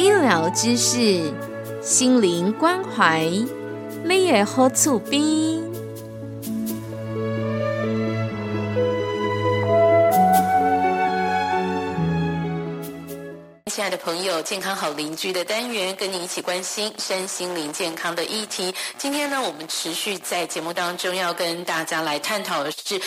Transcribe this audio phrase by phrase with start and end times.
[0.00, 1.30] 医疗知识，
[1.82, 3.20] 心灵关怀，
[4.02, 5.20] 你也好厝边。
[13.66, 18.74] 亲爱的朋友，健康好邻居的单元，跟你一起关心身心灵健康的议题。
[18.98, 23.00] 今天呢，我们持续在节目当中要跟大家来探讨的是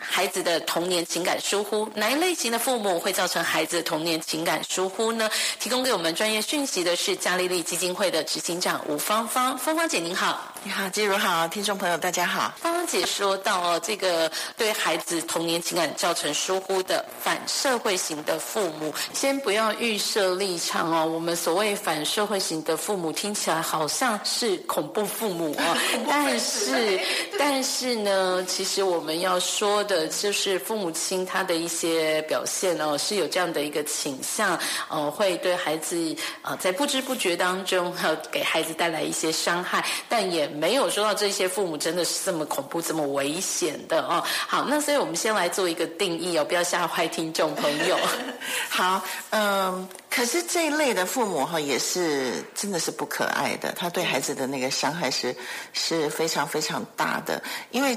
[0.00, 5.28] 孩子的童年情感疏忽，哪一类型的父母会造成孩子的童年情感疏忽呢？
[5.60, 12.54] 提供给我们专业讯息的是嘉利利基金会的执行长吴芳芳，芳芳姐您好，你好，季如好，听众朋友大家好。
[12.58, 19.96] 芳芳姐说到哦，这个对孩子童年情感造成疏忽的反社会型的父母，先不要预。
[20.06, 27.00] 设立场哦，我们所谓反社会型的父母听起来好像是恐怖父母哦， 但是
[27.36, 44.22] 但是呢，其实我们要说的就是父母亲他的一些表现哦，是有这样的一个倾向，呃，会对孩子呃在不知不觉当中哈 给孩子带来一些伤害，但也没有说到这些父母真的是这么恐怖、这么危险的哦。
[44.46, 47.96] 好，那所以我们先来做一个定义哦，不要吓坏听众朋友。
[48.68, 49.88] 好，嗯。
[50.08, 55.36] 可是这一类的父母哈，也是真的是不可爱的，他对孩子的那个伤害是
[55.74, 57.42] 是非常非常大的。
[57.70, 57.94] 因为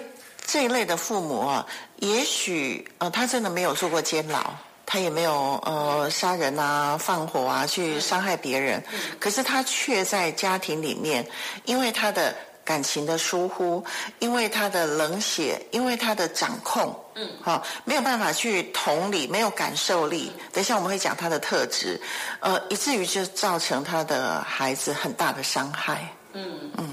[0.51, 1.65] 这一类的父母啊，
[1.97, 4.41] 也许呃他真的没有做过监牢，
[4.83, 8.83] 他也没有呃杀人啊、放火啊去伤害别人，
[9.19, 11.23] 可是他却在家庭里面，
[11.65, 12.33] 因为他的。
[12.69, 13.83] 感情的疏忽，
[14.19, 20.31] 因为他的冷血，因为他的掌控，嗯，好，没有办法去同理，没有感受力。
[20.53, 21.99] 等一下我们会讲他的特质，
[22.41, 26.88] 呃，以至于就造成他的孩子很大的伤害，嗯嗯。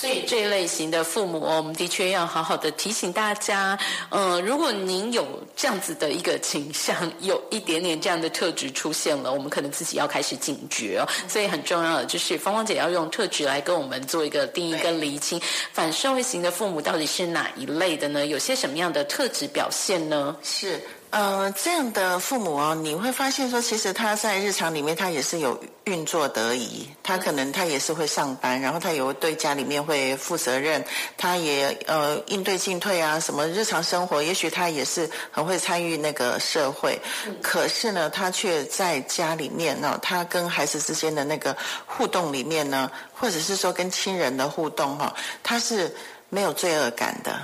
[0.00, 3.78] 所以这一类型的父母，我们的确要好好的提醒大家，
[4.08, 11.04] 嗯，如果您有这样子的一个倾向，有一点点这样的特质出现了，我们可能自己要开始警觉哦。
[11.28, 15.38] 所以很重要的就是，芳芳姐要用特质来跟我们做一个定义跟厘清，
[15.70, 18.24] 反社会型的父母到底是哪一类的呢？
[18.24, 20.34] 有些什么样的特质表现呢？
[20.42, 20.80] 是。
[21.10, 26.88] 呃，这样的父母哦，你会发现说，其实他在日常里面，他也是有运作得宜。
[27.02, 30.84] 他可能他也是会上班，然后他也会对家里面会负责任，
[31.16, 36.96] 他也呃应对进退啊，什么日常生活，也许他也是很会参与那个社会。
[37.42, 41.56] 可是呢，他却在家里面呢，他跟孩子之间的那个
[41.86, 45.92] 互动里面呢，或者是说跟亲人的互动哈，他是
[46.28, 47.36] 没有罪恶感的。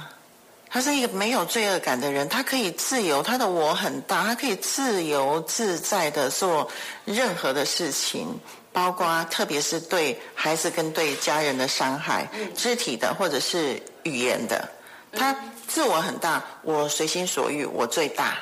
[0.69, 6.69] 他是一个没有罪恶感的人，他可以自由，他的我很大，他可以自由自在的做
[7.04, 8.28] 任何的事情，
[8.72, 14.69] 包括特别是对孩子跟对家人的伤害，肢体的或者是语言的，
[15.12, 15.34] 他
[15.66, 18.38] 自我很大，我随心所欲，我最大，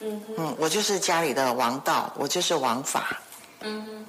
[0.00, 3.20] 嗯嗯，我就是家里的王道，我就是王法，
[3.60, 4.04] 嗯。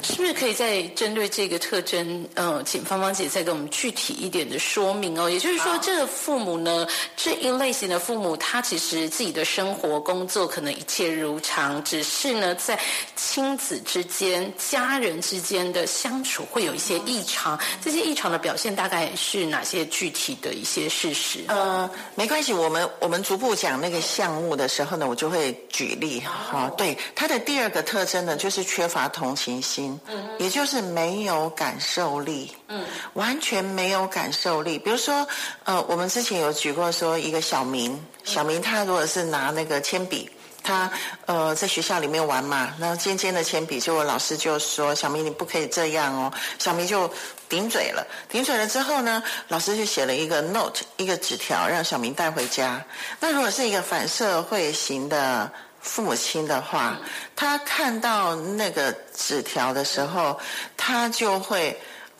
[0.00, 5.30] 是不是可以再针对这个特征，呃，请芳芳姐再给我们具体一点的说明哦？
[5.30, 6.84] 也就是说，这个父母呢，
[7.16, 12.76] 这一类型的父母，他其实自己的生活、工作可能一切如常，只是呢，在
[13.14, 17.56] 亲子之间、家人之间的相处会有一些异常。
[17.80, 21.44] 这些异常的表现大概是哪些具体的一些事实？
[21.46, 26.68] 呃，没关系，我们我们逐步讲那个项目的时候呢，我就会举例哈。
[26.76, 29.91] 对，他的第二个特征呢，就是缺乏同情心。
[30.08, 34.78] 嗯，也就是没有感受力，嗯，完全没有感受力。
[34.78, 35.26] 比如说，
[35.64, 40.30] 呃，我们之前有举过说，一个小明，小明他如果是拿那个铅笔，
[40.62, 40.90] 他
[41.26, 47.10] 呃在学校里面玩嘛，然后尖尖的铅笔，就老师就说小明你不可以这样哦，小明就
[47.48, 52.84] 顶嘴了，顶嘴了之后呢，老师就写了一个 note，一个纸条让小明带回家。
[53.20, 55.50] 那如果是一个反社会型的。
[55.82, 56.96] 父母亲的话，
[57.36, 60.38] 他看到那个纸条的时候，
[60.76, 61.78] 他就会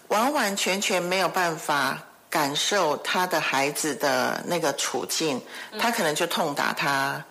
[0.09, 1.99] 完完全全没有办法
[2.33, 5.39] 感受他的孩子的那个处境，
[5.79, 7.23] 他可能就痛打他。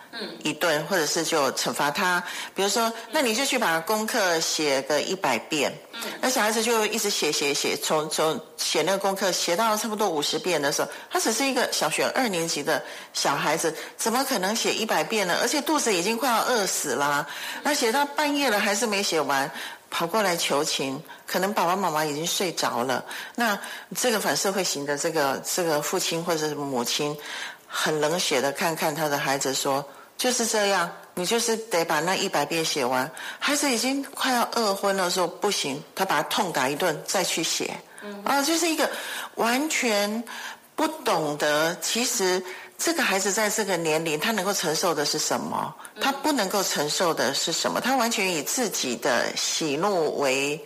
[0.43, 2.21] 一顿，或者是就惩罚他，
[2.53, 5.71] 比如说，那你就去把功课写个一百遍，
[6.19, 12.83] 那小孩子就一直写写写，从从写那个功课写到差不多五十遍的时候，他只是一个小学二年级的
[13.13, 15.37] 小孩子，怎么可能写一百遍呢？
[15.41, 17.25] 而且肚子已经快要饿死了，
[17.63, 19.49] 那写到半夜了还是没写完，
[19.91, 23.05] 跑过来求情，可能爸爸妈妈已经睡着了。
[23.35, 23.59] 那
[23.95, 27.15] 这个反社会型的这个这个父亲或者是母亲，
[27.67, 29.85] 很冷血的看看他的孩子说
[30.17, 37.75] ：“就是这样，你就是得把那一百遍写完。”孩子已经快要饿昏了，说不行，他把他痛打一顿再去写。
[38.23, 38.89] 啊，就是一个
[39.35, 40.23] 完全
[40.75, 42.41] 不懂得其实。
[42.83, 45.71] 这个孩子在这个年龄，他能够承受的是什么？
[46.01, 47.79] 他不能够承受的是什么？
[47.79, 50.59] 他完全以自己的喜怒为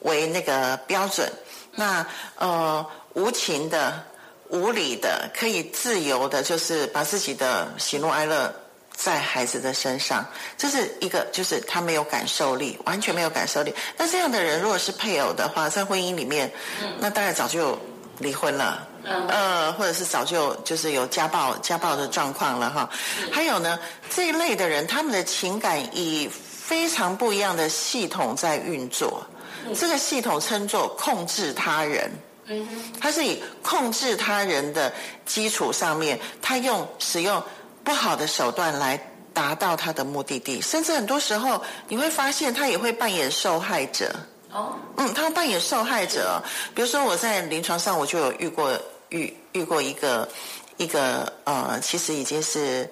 [0.00, 1.30] 为那个标准。
[1.76, 2.04] 那
[2.36, 4.02] 呃，无情的、
[4.48, 8.52] 无理的，可以自由的，就是把自己的喜怒哀乐
[8.92, 10.26] 在孩子的身上。
[10.58, 13.72] 这是一个，就是他没有感受力，完全没有感受力。
[13.96, 16.52] 那这样的人，如果是配偶的话，在婚姻里面，
[16.98, 17.78] 那大概早就
[18.18, 18.86] 离婚了。
[19.04, 22.88] 呃，或者是早就就是有家暴、家暴的状况了哈。
[23.30, 23.78] 还有呢，
[24.08, 29.22] 这一类的人，他们的情感以非常不一样的系统在运作。
[29.74, 32.10] 这个系统称作控制他人。
[32.46, 32.68] 嗯
[33.00, 34.92] 他是以控制他人的
[35.24, 37.42] 基础上面，他用使用
[37.82, 38.98] 不好的手段来
[39.32, 44.14] 达到他的目的地，甚至很多时候你会发现，他也会扮演受害者。
[44.54, 44.78] 哦。
[44.96, 46.42] 嗯，他会扮演受害者。
[46.74, 48.72] 比如说我在临床上，我就有遇过。
[49.10, 50.28] 遇遇过一个
[50.76, 52.90] 一个呃，其实已经是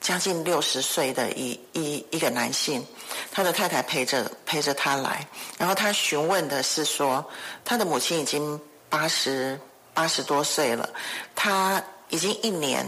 [0.00, 2.84] 将近六十岁的一一一个男性，
[3.30, 5.24] 他的太太陪着陪着他来，
[5.56, 7.24] 然后他询问的是说，
[7.64, 9.60] 他的母亲已经八十
[9.92, 10.88] 八十多岁了，
[11.36, 12.84] 他已经一年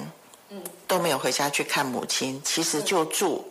[0.89, 3.47] 都没有回家去看母亲，其实就住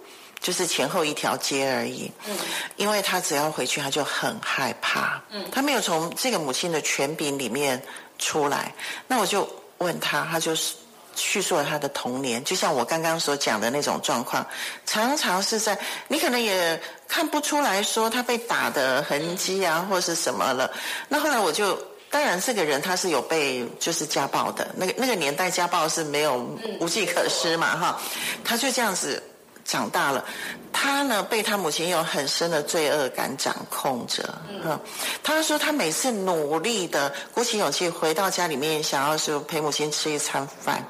[0.46, 2.38] 就是前后一条街而已，嗯。
[2.76, 5.44] 因为他只要回去他就很害怕，嗯。
[5.52, 7.82] 他没有从这个母亲的权柄里面。
[8.18, 8.74] 出来，
[9.10, 9.46] 那我就
[9.80, 10.74] 问他，他就是
[11.18, 14.48] 叙述了他的童年，就像我刚刚所讲的那种状况，
[14.86, 15.78] 常常是在
[16.08, 20.72] 你可能也看不出来说他被打的痕迹啊，或是什么了。
[21.10, 21.78] 那后来我就，
[22.10, 26.38] 当然这个人他是有被就是家暴的，那个那个年代家暴是没有
[26.80, 28.02] 无计可施嘛，哈，
[28.46, 29.22] 他就这样子。
[29.66, 30.24] 长大了，
[30.72, 34.38] 他呢被他母亲有很深的罪恶感掌控着。
[34.64, 34.80] 嗯，
[35.24, 40.84] 他说他每次努力的鼓起勇气回到家里面，想要是陪母亲吃一餐饭，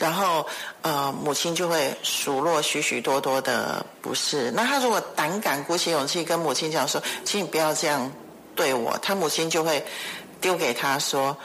[0.00, 0.44] 然后
[0.82, 4.50] 呃母亲就会数落许许多多的不是。
[4.50, 8.10] 那他如果胆敢鼓起勇气跟母亲讲说，请你不要这样
[8.56, 9.86] 对我，他母亲就会
[10.40, 11.36] 丢给他说。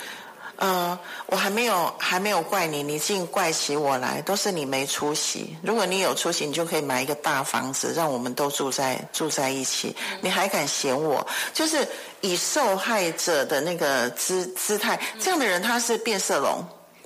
[0.57, 5.57] 呃，我还没有还没有怪你，你竟怪起我来，都是你没出息。
[5.63, 9.95] 如果你有出息，你就可以买一个大房子，让我们都住在住在一起。
[10.21, 11.25] 你还敢嫌我？
[11.53, 11.85] 就是
[12.21, 16.63] 以受害者的那个姿姿态，这样的人他是变色龙，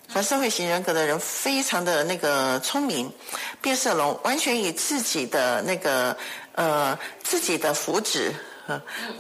[0.10, 3.12] 反社会型人格的人非常的那个聪明，
[3.62, 6.16] 变色龙完全以自己的那个
[6.54, 8.32] 呃自己的福祉。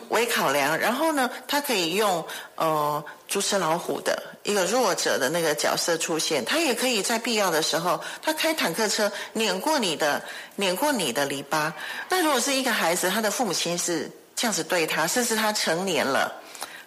[0.09, 2.21] 为考量，然后呢，他可以用
[2.55, 10.23] 呃猪吃老虎的一个弱者的那个角色出现，他也可以在必要的时候，他开坦克车碾过你的
[10.55, 11.71] 碾过你的篱笆。
[12.09, 16.33] 那如果是一个孩子，他的父母亲是这样子对他，甚至他成年了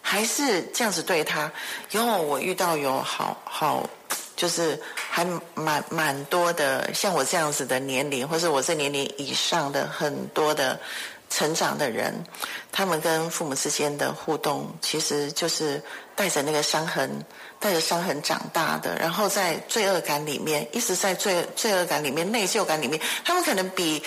[0.01, 1.53] 还是这样子对他，
[1.91, 3.89] 有我遇到有好好
[4.35, 10.81] 就是还蛮蛮多的，像我这样子的年龄，或者我这年龄以上的很多的。
[11.31, 12.13] 成长的人，
[12.71, 15.83] 他们跟父母之间的互动，其实就是
[16.15, 17.25] 带着那个伤痕，
[17.59, 18.95] 带着伤痕长大的。
[18.97, 24.03] 然后在罪恶感里面，一直在罪罪恶感里面、内疚感里面，他们可能比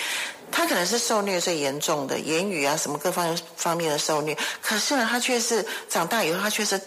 [0.52, 4.36] 他可能是受虐最严重的，言语啊什么各方方面的受虐。
[4.62, 6.80] 可是呢，他却是长大以后，他却是。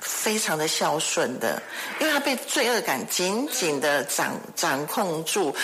[0.00, 1.62] 非常的孝顺的，
[2.00, 5.54] 因为他被罪恶感紧紧的掌掌控住，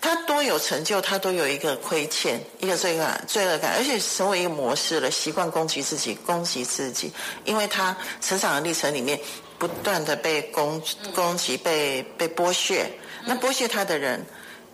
[0.00, 7.12] 他多有成就，他都有一个亏欠，一个罪恶罪恶感，而且成为一个模式了，习惯攻击自己，攻击自己，
[7.44, 9.18] 因为他成长的历程里面
[9.58, 10.80] 不断的被攻
[11.14, 12.90] 攻击，被被剥削，
[13.24, 14.24] 那剥削他的人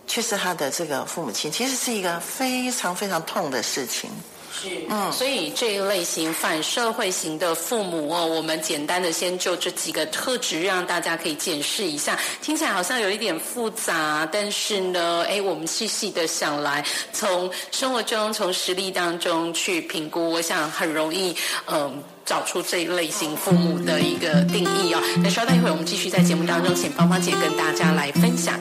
[0.05, 4.09] 却是他的这个父母亲，其实是一个非常非常痛的事情。
[4.59, 12.17] 是，嗯，所以这一类型反社会型的父母哦，我们简单的先就这几个特质让大家可以检视一下。
[12.41, 16.83] 听起来好像有一点复杂，但是呢，哎，我们细细的想来，
[17.13, 21.35] 从生活中、从实例当中去评估，我想很容易，
[21.67, 24.99] 嗯，找出这一类型父母的一个定义哦。
[25.23, 28.59] 那稍等一会儿，我们继续在节目当中，请芳芳姐跟大家来分享。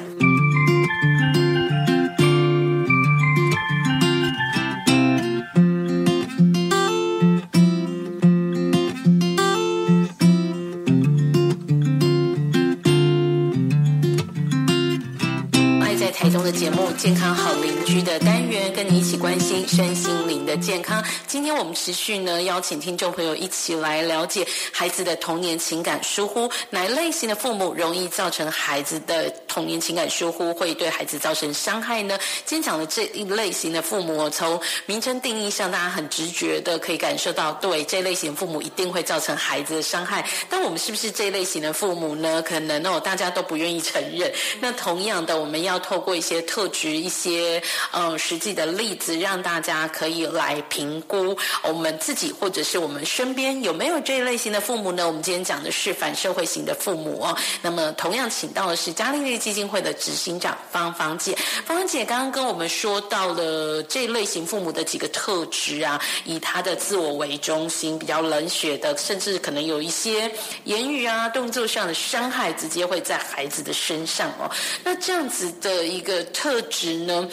[17.07, 21.03] 健康好邻的单元，跟你一起关心身心灵的健康。
[21.27, 32.19] 今天我们持续呢邀请听众朋友一起来了解孩子的童年情感疏忽，哪类型的父母容易造成孩子的童年情感疏忽，会对孩子造成伤害呢？
[32.45, 40.27] 今天讲的这一类型的父母，从名称定义上，大家很直觉的可以感受到，对这类型父母一定会造成孩子的伤害。
[40.49, 42.43] 但我们是不是这类型的父母呢？
[42.43, 44.33] 可能哦，大家都不愿意承认。
[44.61, 47.63] 那同样的，我们要透过一些特质、一些
[47.93, 55.07] 呃实际的例子，让大家可以来评估我们自己或者是我们身边有没有这一类型的父母呢？
[55.07, 57.37] 我们今天讲的是反社会型的父母哦。
[57.63, 61.37] 那么同样请到的是嘉利利基金会的执行长芳芳姐。
[61.65, 70.31] 芳芳姐刚刚跟我们说到了这类型父母的几个特质啊，以他的自我为中心，比较冷血的，甚至可能有一些
[70.65, 74.51] 言语啊、动作上的伤害，直接会在孩子的身上哦。
[74.85, 77.29] 那这样子的一个特质呢，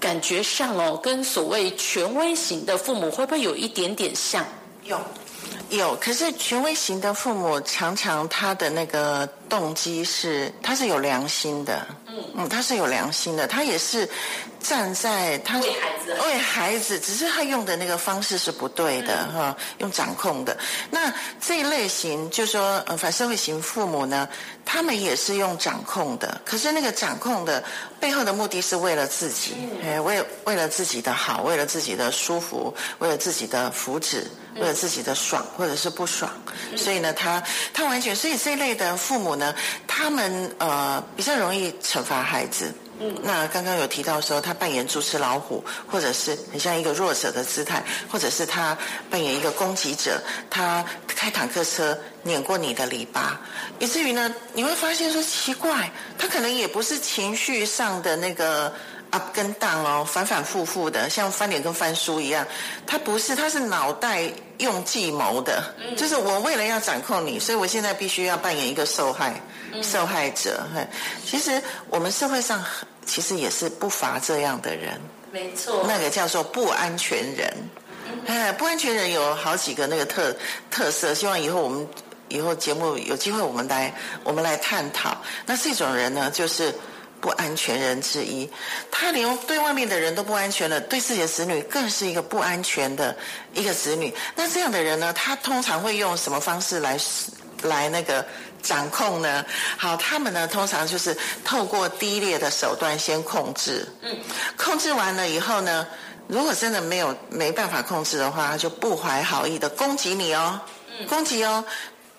[0.00, 4.44] 感觉上哦，跟所谓权威型的父母会不会有一点点像？
[4.84, 5.00] 有，
[5.70, 5.96] 有。
[5.96, 11.86] 可是权威型的父母常常他的那个动机是，他是有良心的。
[12.06, 12.16] 嗯。
[12.34, 14.08] 嗯，他是有良心的，他也是
[14.60, 16.16] 站在他为孩子。
[16.24, 20.56] 为孩子，只是他用的那个方式是不对的哈，用掌控的。
[20.90, 24.28] 那这一类型，就说呃反社会型父母呢，
[24.64, 27.62] 他们也是用掌控的，可是那个掌控的
[28.00, 34.24] 背后的目的是为了自己，哎，为为了自己的好，为了自己的舒服，为了自己的福祉，
[34.54, 36.30] 为了自己的爽或者是不爽，
[36.76, 37.42] 所以呢，他
[37.74, 39.54] 他完全，所以这一类的父母呢，
[39.86, 42.72] 他们呃比较容易惩罚孩子。
[42.98, 48.76] 嗯，那刚刚有提到说他扮演猪吃老虎，或者是很像一个弱者的姿态，或者是他
[49.10, 53.32] 扮演一个攻击者，他开坦克车碾过你的篱笆，
[53.78, 58.72] 以至于呢，你会发现说奇怪，他可能也不是情绪上的那个
[59.16, 62.46] up 跟 down 哦，反反复复的，像翻脸跟翻书一样，
[62.86, 65.62] 他不是，他是脑袋用计谋的，
[65.96, 69.40] 就是我为了要掌控你，所以我现在必须要扮演一个受害。
[69.82, 70.64] 受害者，
[71.22, 72.64] 其实我们社会上
[73.04, 74.98] 其实也是不乏这样的人，
[75.30, 77.52] 没错，那个叫做不安全人，
[78.26, 80.34] 哎，不安全人有好几个那个特
[80.70, 81.86] 特色，希望以后我们
[82.28, 83.92] 以后节目有机会我们来
[84.24, 85.14] 我们来探讨。
[85.44, 86.72] 那这种人呢，就是
[87.20, 88.48] 不安全人之一，
[88.90, 93.16] 他连对外面的人都不安全了，对自己的子女更是一个不安全的
[93.54, 94.14] 一个子女。
[94.34, 96.98] 那这样的人呢，他通常会用什么方式来
[97.62, 98.24] 来那个？
[98.62, 99.46] 掌控呢？
[99.76, 103.86] 好，他们呢通常就是透过低劣的手段先控制。
[104.02, 104.18] 嗯，
[104.56, 105.86] 控制完了以后呢，
[106.26, 110.60] 如果真的没有没办法控制的话，他就不怀好意的攻击你哦，
[111.08, 111.64] 攻击哦，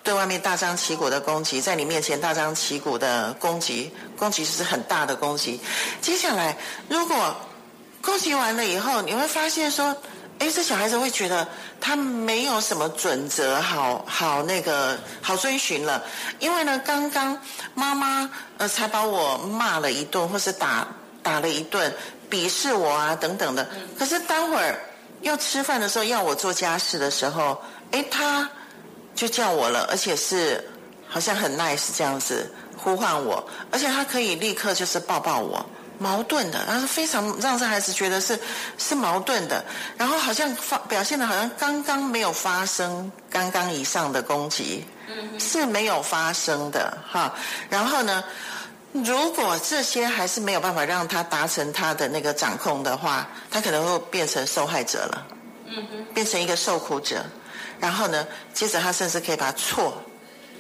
[0.08, 5.60] 对外面大张旗鼓的攻击，在你面前大张旗鼓的攻击，攻击是很大的攻击。
[6.00, 7.36] 接下来，如果
[8.02, 9.94] 攻击完了以后，你会发现说。
[10.40, 11.48] 哎，这小孩子会觉得
[11.82, 16.04] 他没有什么准则，好好那个好遵循了。
[16.38, 17.36] 因为呢，刚刚
[17.74, 20.88] 妈妈呃才把我骂了一顿，或是打
[21.24, 21.92] 打了一顿，
[22.30, 23.68] 鄙视我啊等等的。
[23.98, 24.80] 可是待会儿
[25.22, 27.60] 要吃饭的时候，要我做家事的时候，
[27.90, 28.48] 哎，他
[29.18, 30.64] 就叫我了，而且是
[31.10, 35.66] 好像很 nice 这样子呼唤我，而且他可以立刻就是抱抱我。
[36.00, 38.40] 矛盾的，然后非常让这孩子觉得是
[38.78, 39.66] 是矛盾的，
[39.98, 44.86] 然后好像发表现的好像刚刚没有发生刚刚以上的攻击，
[45.40, 47.34] 是没有发生的哈。
[47.68, 48.24] 然后呢，
[48.92, 55.28] 如果这些还是没有办法让他达成他的那个掌控的话，他可能会变成受害者了，
[55.66, 57.26] 嗯哼变成一个受苦者。
[57.80, 60.02] 然后呢，接着他甚至可以把错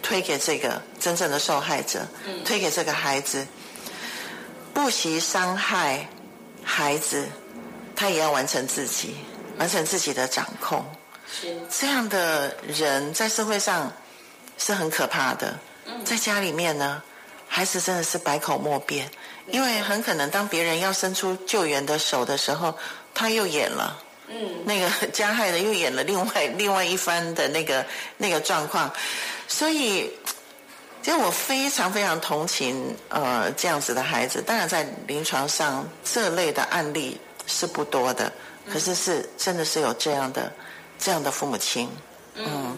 [0.01, 2.07] 推给这个真正的受害者，
[2.45, 3.45] 推给这个孩子。
[4.73, 6.07] 不惜伤害
[6.63, 7.27] 孩子，
[7.95, 9.15] 他也要完成自己，
[9.57, 10.85] 完成自己的掌控。
[11.29, 13.91] 是这样的人在社会上
[14.57, 15.57] 是很可怕的。
[16.05, 17.01] 在家里面呢，
[17.47, 19.09] 孩子真的是百口莫辩，
[19.47, 22.77] 因为很可能当别人要伸出救援的手的时候，
[23.15, 23.99] 他又演了。
[24.29, 27.85] 嗯，那个加害的又演了另外另外一番的那个
[28.17, 28.91] 那个状况，
[29.47, 30.11] 所以。
[30.99, 38.29] 其实我非常非常同情呃这样子的孩子，当然在临床上这类的案例是不多的，
[38.69, 40.51] 可是是真的是有这样的
[40.99, 41.87] 这样的父母亲，
[42.35, 42.77] 嗯，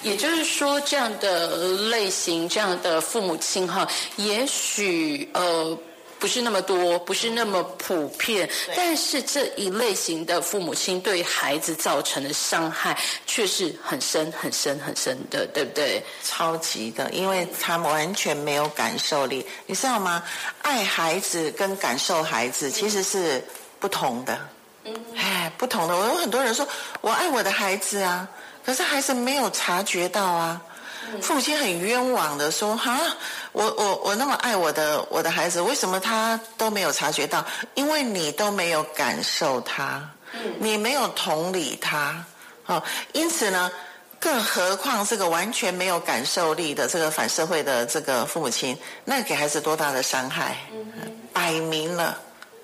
[0.00, 1.58] 也就是说这样的
[1.90, 5.78] 类型这样的父母亲哈，也许呃
[6.18, 16.02] 不是那么多，不是那么普遍，但是这一类型的父母亲对孩子造成的伤害却是很深、很深、很深的，对不对？
[16.24, 20.22] 超级的，因为他们完全没有感受力，你知道吗？
[20.62, 23.42] 爱孩子跟感受孩子其实是
[23.78, 24.38] 不同的，
[25.16, 25.96] 哎，不同的。
[25.96, 26.66] 我有很多人说
[27.00, 28.28] 我爱我的孩子啊，
[28.64, 30.60] 可是孩子没有察觉到啊。
[31.22, 32.98] 父母亲很冤枉的说：“哈，
[33.52, 37.44] 我我我那么爱我的我的孩子，为什么他都没有察觉到？
[37.74, 40.08] 因为你都没有感受他，
[40.58, 42.24] 你没有同理他，
[42.66, 43.70] 哦，因此呢，
[44.20, 50.56] 更何况这个完全没有感受力的这个反社会的这个父母亲，那给孩子多大的伤害？
[51.32, 52.18] 摆明了，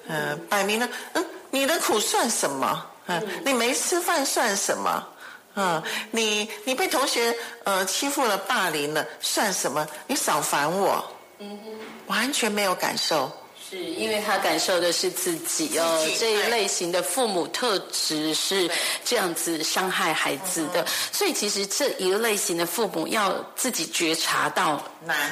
[0.09, 2.87] 嗯，摆明了，嗯，你的苦算什么？
[3.07, 5.07] 嗯，你没吃饭算什么？”
[5.57, 5.81] 嗯，
[6.11, 7.33] 你你被同学
[7.63, 9.87] 呃欺负了、霸凌了，算什么？
[10.09, 11.05] 你少烦我，
[11.39, 11.71] 嗯哼，
[12.07, 13.31] 完全没有感受，
[13.71, 16.07] 是因为他感受的是自己哦。
[16.19, 18.69] 这一类型的父母特质是
[19.05, 24.83] 这样子伤害孩子的，所以其实这一类型的父母要自己觉察到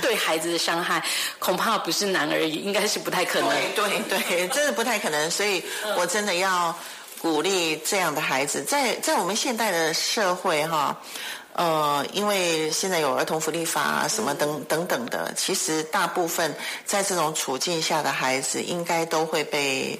[0.00, 1.04] 对孩子的伤害，
[1.40, 3.50] 恐怕不是难而已，应该是不太可能。
[3.74, 5.64] 对对对，真的不太可能，所以
[5.96, 6.72] 我真的要。
[7.22, 11.00] 鼓励这样的孩子，在在我们现代的社会哈，
[11.52, 16.52] 呃，因为现在有儿童福利法啊，什么等等等的，其实大部分
[16.84, 19.96] 在这种处境下的孩子，应该都会被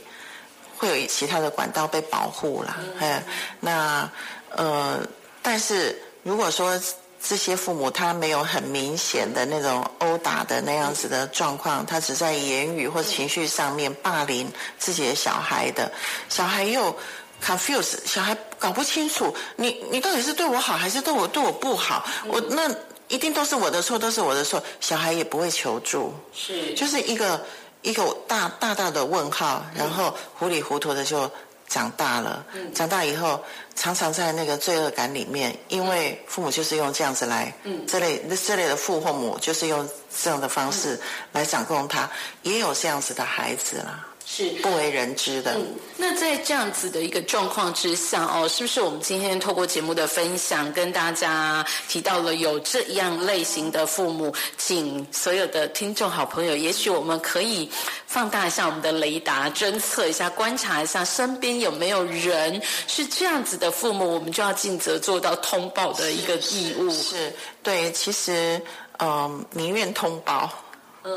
[0.77, 2.77] 会有其他的管道被保护了。
[2.99, 3.23] 哎，
[3.61, 4.11] 那
[4.51, 4.99] 呃，
[5.41, 6.77] 但是如果说。
[7.25, 15.91] 这些父母他没有很明显的那种殴打的那样子的状况，他只在言语或情绪上面霸凌自己的小孩的，
[16.29, 16.95] 小孩又
[17.41, 22.69] confuse，小孩搞不清楚你你到底是对我好还是对我对我不好，我那
[23.07, 26.75] 一定都是我的错，都是我的错，小孩也不会求助，是。
[26.75, 27.41] 就是一个
[27.83, 31.31] 一个大大大的问号，然后糊里糊涂的就。
[31.73, 33.43] 长大了，长大以后
[33.75, 37.51] 常常在那个罪恶感里面，因为父母就是用这样子来，
[37.89, 39.89] 这类这类的父或母就是用
[40.23, 41.01] 这样的方式
[41.33, 42.11] 来掌控他，
[42.43, 44.07] 也有这样子的孩子啦。
[44.35, 45.55] 是不为人知的。
[45.99, 57.71] 那在这样子的一个状况之下，哦，是不是我们今天透过节目的分享，跟大家提到了有这样类型的父母，请所有的听众好朋友，也许我们可以
[58.07, 66.91] 放大一下我们的雷达，侦测一下，观察一下身边有没有人是这样子的父母，我们就要尽责做到通报的一个义务。
[66.91, 67.31] 是
[67.63, 68.59] 对，其实
[68.99, 70.51] 嗯，宁愿通报。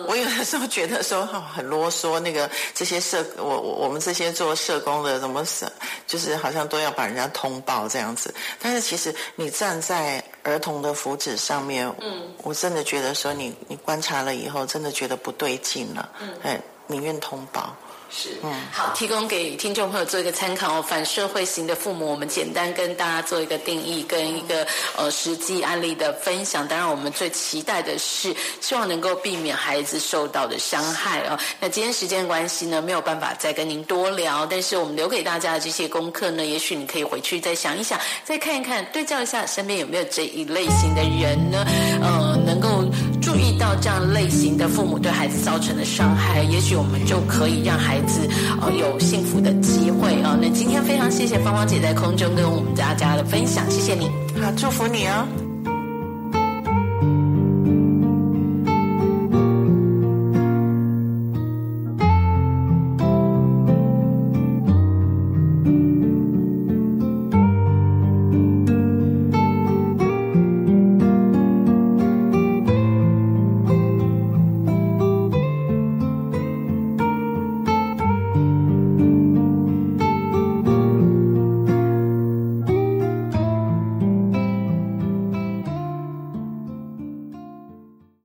[0.07, 5.65] 我有的时候觉得说很啰嗦，那个这些社我我我们这些做社工的怎么是
[6.07, 17.75] 就是好像都要把人家通报这样子，但是其实你站在儿童的福祉上面，嗯，我真的觉得说你你观察了以后，真的觉得不对劲了，嗯，哎，宁愿通报。
[18.07, 20.81] 是，嗯，好，提供给听众朋友做一个参考哦。
[20.81, 26.65] 反社会型的父母，我们简单跟大家做一个定义，跟一个呃实际案例的分享。
[26.65, 31.37] 当然，我们最期待的是，希望能够避免孩子受到的伤害哦。
[31.59, 41.65] 那今天时间关系呢，没有办法再跟您多聊，但是我们留给大家的这些功课呢，也许你可以回去再想一想，再看一看，对照一下身边有没有这一类型的人呢？
[42.01, 42.85] 呃，能够
[43.79, 48.05] 这样类型的父母对孩子造成的伤害，也许我们就可以让孩子。
[48.05, 48.29] 子
[48.61, 50.38] 呃有幸福的机会啊！
[50.39, 54.09] 那今天非常谢谢芳芳姐在空中跟我们大家的分享，谢谢你，
[54.39, 55.44] 好祝福你哦。